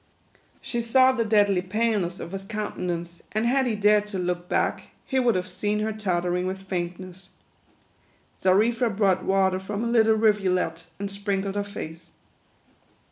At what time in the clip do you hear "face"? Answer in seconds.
11.63-12.13